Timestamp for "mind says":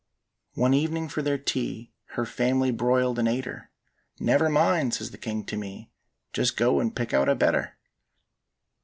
4.49-5.11